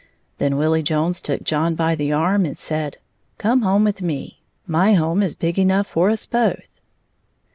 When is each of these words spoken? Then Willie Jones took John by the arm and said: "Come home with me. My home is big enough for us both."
Then 0.39 0.57
Willie 0.57 0.81
Jones 0.81 1.21
took 1.21 1.43
John 1.43 1.75
by 1.75 1.93
the 1.93 2.11
arm 2.11 2.43
and 2.43 2.57
said: 2.57 2.97
"Come 3.37 3.61
home 3.61 3.83
with 3.83 4.01
me. 4.01 4.41
My 4.65 4.93
home 4.95 5.21
is 5.21 5.35
big 5.35 5.59
enough 5.59 5.85
for 5.85 6.09
us 6.09 6.25
both." 6.25 6.79